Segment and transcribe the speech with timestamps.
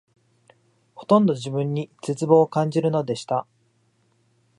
[0.95, 3.45] ほとんど自分に絶望を感じるのでした